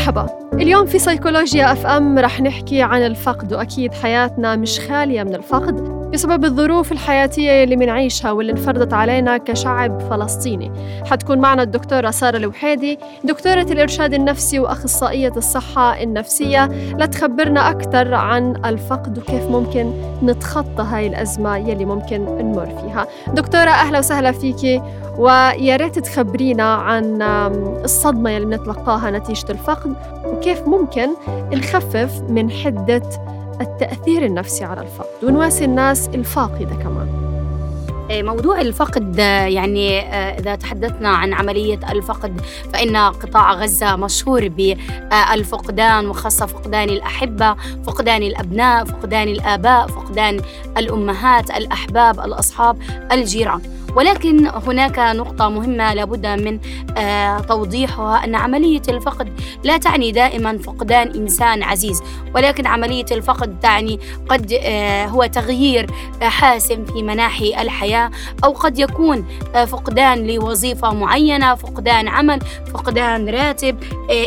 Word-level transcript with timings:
مرحبا. 0.00 0.26
اليوم 0.54 0.86
في 0.86 0.98
سيكولوجيا 0.98 1.72
أف 1.72 1.86
أم 1.86 2.18
رح 2.18 2.40
نحكي 2.40 2.82
عن 2.82 3.02
الفقد 3.02 3.52
وأكيد 3.52 3.94
حياتنا 3.94 4.56
مش 4.56 4.80
خالية 4.80 5.22
من 5.22 5.34
الفقد 5.34 6.00
بسبب 6.12 6.44
الظروف 6.44 6.92
الحياتية 6.92 7.64
اللي 7.64 7.76
منعيشها 7.76 8.32
واللي 8.32 8.52
انفرضت 8.52 8.92
علينا 8.92 9.36
كشعب 9.38 10.00
فلسطيني. 10.00 10.72
حتكون 11.04 11.38
معنا 11.38 11.62
الدكتورة 11.62 12.10
سارة 12.10 12.36
الوحيدي 12.36 12.98
دكتورة 13.24 13.62
الإرشاد 13.62 14.14
النفسي 14.14 14.58
وأخصائية 14.58 15.32
الصحة 15.36 16.02
النفسية. 16.02 16.66
لتخبرنا 16.98 17.70
أكثر 17.70 18.14
عن 18.14 18.64
الفقد 18.64 19.18
وكيف 19.18 19.44
ممكن 19.50 19.92
نتخطى 20.22 20.82
هاي 20.82 21.06
الأزمة 21.06 21.56
يلي 21.56 21.84
ممكن 21.84 22.20
نمر 22.24 22.66
فيها. 22.66 23.06
دكتورة 23.34 23.70
أهلا 23.70 23.98
وسهلا 23.98 24.32
فيكي. 24.32 24.82
ويا 25.18 25.76
ريت 25.76 25.98
تخبرينا 25.98 26.74
عن 26.74 27.22
الصدمة 27.84 28.30
يلي 28.30 28.44
بنتلقاها 28.44 29.10
نتيجة 29.10 29.50
الفقد 29.50 29.94
وكيف 30.24 30.60
ممكن 30.68 31.08
نخفف 31.52 32.22
من 32.28 32.50
حدة 32.50 33.02
التأثير 33.60 34.24
النفسي 34.26 34.64
على 34.64 34.80
الفقد. 34.80 35.24
ونواسي 35.24 35.64
الناس 35.64 36.08
الفاقدة 36.08 36.74
كمان. 36.74 37.30
إيه، 38.10 38.22
موضوع 38.22 38.60
الفقد 38.60 39.18
يعني 39.18 40.00
آه، 40.00 40.38
إذا 40.38 40.54
تحدثنا 40.54 41.08
عن 41.08 41.32
عملية 41.34 41.78
الفقد 41.92 42.40
فإن 42.72 42.96
قطاع 42.96 43.52
غزة 43.52 43.96
مشهور 43.96 44.48
بالفقدان 44.48 46.08
وخاصة 46.08 46.46
فقدان 46.46 46.88
الأحبة 46.88 47.54
فقدان 47.86 48.22
الأبناء 48.22 48.84
فقدان 48.84 49.28
الآباء 49.28 49.86
فقدان 49.86 50.40
الأمهات 50.78 51.50
الأحباب 51.50 52.20
الأصحاب 52.20 52.78
الجيران. 53.12 53.60
ولكن 53.96 54.46
هناك 54.46 54.98
نقطة 54.98 55.48
مهمة 55.48 55.94
لابد 55.94 56.26
من 56.26 56.58
آه، 56.96 57.38
توضيحها. 57.38 58.24
أن 58.24 58.34
عملية 58.34 58.82
الفقد 58.88 59.40
لا 59.64 59.76
تعني 59.76 60.12
دائما 60.12 60.58
فقدان 60.58 61.08
إنسان 61.08 61.62
عزيز 61.62 62.02
ولكن 62.34 62.66
عملية 62.66 63.04
الفقد 63.12 63.60
تعني 63.60 64.00
قد 64.28 64.52
آه، 64.62 65.06
هو 65.06 65.26
تغيير 65.26 65.86
حاسم 66.22 66.84
في 66.84 67.02
مناحي 67.02 67.62
الحياة 67.62 68.10
أو 68.44 68.52
قد 68.52 68.78
يكون 68.78 69.24
آه، 69.54 69.64
فقدان 69.64 70.26
لوظيفة 70.26 70.92
معينة 70.94 71.54
فقدان 71.54 72.08
عمل 72.08 72.40
فقدان 72.74 73.28
راتب 73.28 73.76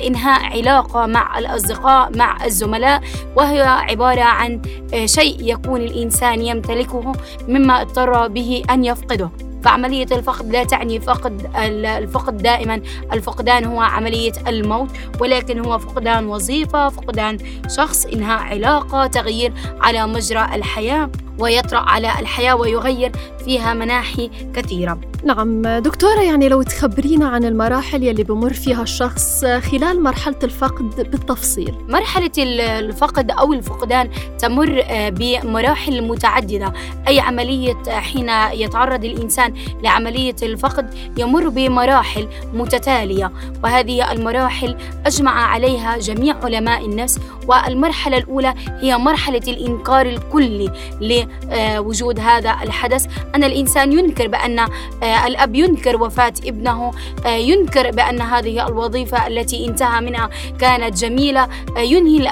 إنهاء 0.07 0.57
علاقة 0.57 1.05
مع 1.05 1.39
الأصدقاء 1.39 2.17
مع 2.17 2.45
الزملاء. 2.45 3.01
وهي 3.35 3.61
عبارة 3.61 4.21
عن 4.21 4.61
شيء 5.05 5.38
يكون 5.41 5.81
الإنسان 5.81 6.41
يمتلكه 6.41 7.11
مما 7.47 7.81
اضطر 7.81 8.27
به 8.27 8.63
أن 8.69 8.85
يفقده. 8.85 9.29
فعملية 9.64 10.08
الفقد 10.11 10.52
لا 10.52 10.64
تعني 10.64 11.00
فقد 11.00 11.50
الفقد 11.86 12.38
دائما. 12.38 12.81
الفقدان 13.14 13.66
هو 13.66 13.81
عملية 13.81 14.31
الموت 14.47 14.89
ولكن 15.19 15.66
هو 15.66 15.80
فقدان 15.80 16.28
وظيفة 16.28 16.89
فقدان 16.89 17.38
شخص 17.69 18.06
إنهاء 18.06 18.39
علاقة 18.39 19.08
تغيير 19.08 19.53
على 19.81 20.08
مجرى 20.08 20.50
الحياة 20.56 21.09
ويطرأ 21.39 21.80
على 21.80 22.08
الحياة 22.19 22.56
ويغير 22.56 23.11
فيها 23.45 23.73
مناحي 23.73 24.30
كثيرة. 24.53 24.99
نعم 25.25 25.61
دكتورة 25.61 26.22
يعني 26.22 26.49
لو 26.49 26.61
تخبرينا 26.61 27.27
عن 27.27 27.45
المراحل 27.45 28.03
يلي 28.03 28.23
بمر 28.23 28.53
فيها 28.53 28.83
الشخص 28.83 29.45
خلال 29.45 30.03
مرحلة 30.03 30.35
الفقد 30.44 31.11
بالتفصيل. 31.11 31.75
مرحلة 31.89 32.31
الفقد 32.38 33.31
أو 33.31 33.53
الفقدان 33.53 34.09
تمر 34.39 34.83
آه، 34.85 35.09
بمراحل 35.09 36.02
متعددة. 36.02 36.73
أي 37.08 37.19
عملية 37.19 37.83
حين 37.89 38.30
يتعرض 38.53 39.05
الإنسان 39.05 39.53
لعملية 39.83 40.35
الفقد 40.44 40.94
يمر 41.17 41.50
بمراحل 41.50 42.28
متتالية 42.53 43.31
وهذه 43.63 44.11
المراحل 44.11 44.78
أجمع 45.05 45.31
عليها 45.31 45.97
جميع 45.97 46.35
علماء 46.44 46.85
النفس 46.85 47.19
والمرحلة 47.47 48.17
الأولى 48.17 48.53
هي 48.81 48.97
مرحلة 48.97 49.41
الإنكار 49.47 50.05
الكلي 50.05 50.72
لوجود 51.01 52.19
هذا 52.19 52.56
الحدث. 52.63 53.06
أن 53.35 53.44
الإنسان 53.44 53.94
ينكر 53.94 54.27
بأن 54.27 54.59
آه، 54.59 55.27
الأب 55.27 55.55
ينكر 55.55 56.03
وفاة 56.03 56.33
ابنه 56.45 56.91
آه، 57.25 57.29
ينكر 57.29 57.91
بأن 57.91 58.21
هذه 58.21 58.67
الوظيفة 58.67 59.27
التي 59.27 59.67
انتهى 59.67 60.01
منها 60.01 60.29
كانت 60.59 60.97
جميلة 60.97 61.47
آه، 61.77 61.79
ينهي 61.79 62.23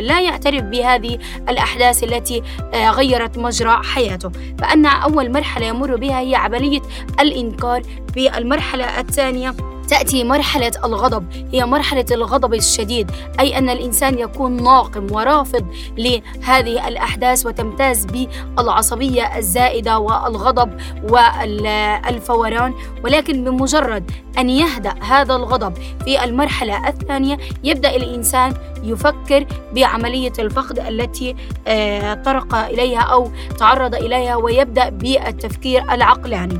لا 0.00 0.20
يعترف 0.20 0.62
بهذه 0.62 1.18
الأحداث 1.48 2.04
التي 2.04 2.42
غيرت 2.74 3.38
مجرى 3.38 3.82
حياته. 3.82 4.30
فأن 4.58 4.86
أول 4.86 5.32
مرحلة 5.32 5.66
يمر 5.66 5.96
بها 5.96 6.20
هي 6.20 6.34
عملية 6.34 6.80
الإنكار 7.20 7.82
في 8.14 8.38
المرحلة 8.38 9.00
الثانية. 9.00 9.54
تأتي 9.88 10.24
مرحلة 10.24 10.72
الغضب. 10.84 11.24
هي 11.52 11.64
مرحلة 11.66 12.06
الغضب 12.10 12.54
الشديد 12.54 13.10
أي 13.40 13.58
أن 13.58 13.68
الإنسان 13.68 14.18
يكون 14.18 14.62
ناقم 14.62 15.06
ورافض 15.12 15.66
لهذه 15.98 16.88
الأحداث 16.88 17.46
وتمتاز 17.46 18.06
بالعصبية 18.06 19.38
الزائدة 19.38 19.98
والغضب 19.98 20.70
والفوران. 21.10 22.74
ولكن 23.04 23.44
بمجرد 23.44 24.10
أن 24.38 24.50
يهدأ 24.50 24.94
هذا 25.00 25.36
الغضب 25.36 25.74
في 26.04 26.24
المرحلة 26.24 26.88
الثانية 26.88 27.38
يبدأ 27.64 27.96
الإنسان 27.96 28.54
يفكر 28.84 29.46
بعملية 29.74 30.32
الفقد 30.38 30.78
التي 30.78 31.36
آه، 31.66 32.14
طرق 32.14 32.54
إليها 32.54 33.00
أو 33.00 33.30
تعرض 33.58 33.94
إليها 33.94 34.36
ويبدأ 34.36 34.88
بالتفكير 34.88 35.92
العقلاني. 35.92 36.58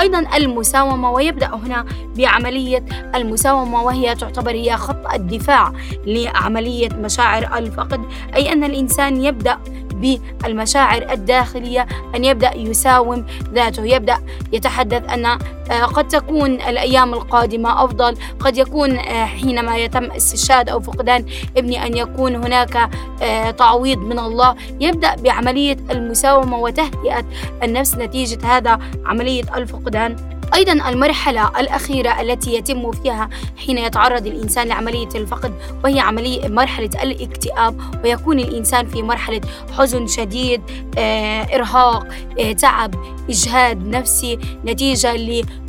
أيضا 0.00 0.36
المساومة 0.36 1.10
ويبدأ 1.10 1.46
هنا 1.54 1.84
بعملية 2.16 2.84
المساومة 3.14 3.82
وهي 3.82 4.14
تعتبر 4.14 4.50
هي 4.50 4.76
خط 4.76 5.12
الدفاع 5.14 5.72
لعملية 6.06 6.88
مشاعر 6.88 7.58
الفقد. 7.58 8.00
أي 8.34 8.52
أن 8.52 8.64
الإنسان 8.64 9.24
يبدأ 9.24 9.58
بالمشاعر 9.94 11.12
الداخلية 11.12 11.86
أن 12.14 12.24
يبدأ 12.24 12.56
يساوم 12.56 13.26
ذاته 13.54 13.84
يبدأ 13.84 14.18
يتحدث 14.52 15.12
أن 15.12 15.26
آه، 15.70 15.84
قد 15.84 16.08
تكون 16.08 16.50
الأيام 16.50 17.14
القادمة 17.14 17.84
أفضل 17.84 18.16
قد 18.40 18.56
يكون 18.56 18.96
آه، 18.96 19.24
حينما 19.24 19.76
يتم 19.76 20.04
استشهاد 20.04 20.68
أو 20.68 20.80
فقدان 20.80 21.24
ابني 21.56 21.86
أن 21.86 21.96
يكون 21.96 22.36
هناك 22.36 22.90
آه، 23.22 23.50
تعويض 23.50 23.98
من 23.98 24.18
الله. 24.18 24.54
يبدأ 24.80 25.14
بعملية 25.14 25.76
المساومة 25.90 26.58
وتهدئة 26.58 27.24
النفس 27.62 27.94
نتيجة 27.94 28.56
هذا 28.56 28.78
عملية 29.04 29.44
الفقدان. 29.56 30.33
أيضا 30.54 30.72
المرحلة 30.88 31.60
الأخيرة 31.60 32.20
التي 32.20 32.54
يتم 32.54 32.92
فيها 32.92 33.30
حين 33.66 33.78
يتعرض 33.78 34.26
الإنسان 34.26 34.68
لعملية 34.68 35.08
الفقد 35.14 35.52
وهي 35.84 36.00
عملية 36.00 36.48
مرحلة 36.48 36.90
الاكتئاب 37.02 37.80
ويكون 38.04 38.40
الإنسان 38.40 38.86
في 38.86 39.02
مرحلة 39.02 39.40
حزن 39.78 40.06
شديد 40.06 40.62
آه، 40.98 41.42
إرهاق 41.54 42.06
آه، 42.40 42.52
تعب 42.52 42.94
إجهاد 43.30 43.86
نفسي 43.86 44.38
نتيجة 44.64 45.12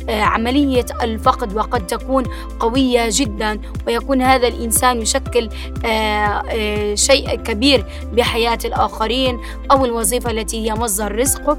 لعملية 0.08 0.86
الفقد 1.02 1.56
وقد 1.56 1.86
تكون 1.86 2.24
قوية 2.60 3.08
جدا 3.10 3.60
ويكون 3.86 4.22
هذا 4.22 4.48
الإنسان 4.48 5.02
يشكل 5.02 5.48
آه، 5.84 6.94
شيء 6.94 7.34
كبير 7.34 7.84
بحياة 8.12 8.58
الآخرين 8.64 9.40
أو 9.70 9.84
الوظيفة 9.84 10.30
التي 10.30 10.66
هي 10.70 10.74
مصدر 10.74 11.14
رزقه 11.18 11.58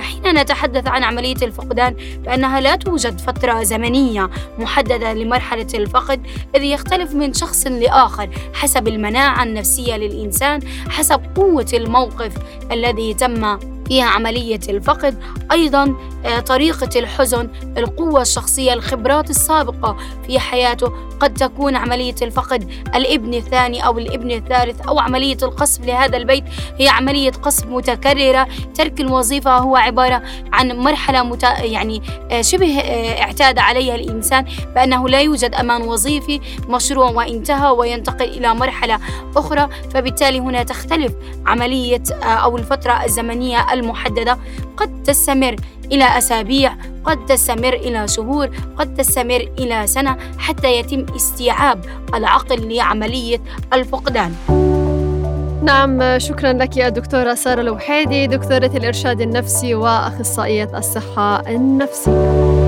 حين 0.00 0.38
نتحدث 0.38 0.86
عن 0.86 1.02
عملية 1.04 1.36
الفقدان 1.42 1.96
فإنها 2.26 2.60
لا 2.60 2.76
توجد 2.76 3.18
فترة 3.18 3.62
زمنية 3.62 4.30
محددة 4.58 5.12
لمرحلة 5.12 5.66
الفقد 5.74 6.26
إذ 6.56 6.62
يختلف 6.62 7.14
من 7.14 7.32
شخص 7.32 7.66
لآخر 7.66 8.30
حسب 8.54 8.88
المناعة 8.88 9.42
النفسية 9.42 9.96
للإنسان 9.96 10.60
حسب 10.88 11.20
قوة 11.36 11.66
الموقف 11.74 12.32
الذي 12.72 13.14
تم 13.14 13.58
فيها 13.88 14.04
عملية 14.04 14.60
الفقد. 14.68 15.18
أيضا 15.52 15.82
آه، 15.84 15.96
طريقة 16.46 16.98
الحزن 16.98 17.48
القوة 17.78 18.22
الشخصية 18.22 18.72
الخبرات 18.72 19.30
السابقة 19.30 19.96
في 20.26 20.38
حياته. 20.38 20.92
قد 21.20 21.34
تكون 21.34 21.76
عملية 21.76 22.14
الفقد 22.22 22.70
الابن 22.94 23.34
الثاني 23.34 23.86
أو 23.86 23.98
الابن 23.98 24.30
الثالث 24.30 24.80
أو 24.80 24.98
عملية 24.98 25.36
القصف 25.42 25.84
لهذا 25.84 26.16
البيت. 26.16 26.44
هي 26.78 26.88
عملية 26.88 27.30
قصف 27.30 27.66
متكررة. 27.66 28.48
ترك 28.74 29.00
الوظيفة 29.00 29.56
هو 29.58 29.76
عبارة 29.76 30.22
عن 30.52 30.72
مرحلة 30.72 31.22
مت... 31.22 31.42
يعني 31.42 32.02
آه، 32.30 32.42
شبه 32.42 32.78
آه، 32.80 33.22
اعتاد 33.22 33.58
عليها 33.58 33.94
الإنسان 33.94 34.44
بأنه 34.74 35.08
لا 35.08 35.20
يوجد 35.20 35.54
أمان 35.54 35.82
وظيفي 35.82 36.40
مشروع 36.68 37.10
وانتهى 37.10 37.70
وينتقل 37.70 38.28
إلى 38.28 38.54
مرحلة 38.54 38.98
أخرى. 39.36 39.68
فبالتالي 39.94 40.38
هنا 40.40 40.62
تختلف 40.62 41.12
عملية 41.46 42.02
أو 42.22 42.56
الفترة 42.56 43.04
الزمنية 43.04 43.72
المحددة. 43.72 44.38
قد 44.76 45.02
تستمر 45.02 45.56
إلى 45.92 46.18
أسابيع. 46.18 46.72
قد 47.04 47.26
تستمر 47.26 47.72
إلى 47.72 48.08
شهور 48.08 48.50
قد 48.76 48.94
تستمر 48.94 49.48
إلى 49.58 49.86
سنة 49.86 50.16
حتى 50.38 50.76
يتم 50.76 51.06
استيعاب 51.16 51.84
العقل 52.14 52.74
لعملية 52.74 53.40
الفقدان. 53.72 54.34
نعم 55.62 56.18
شكرا 56.18 56.52
لك 56.52 56.76
يا 56.76 56.88
دكتورة 56.88 57.34
سارة 57.34 57.60
الوحيدي 57.60 58.26
دكتورة 58.26 58.70
الإرشاد 58.76 59.20
النفسي 59.20 59.74
وأخصائية 59.74 60.78
الصحة 60.78 61.40
النفسية. 61.48 62.65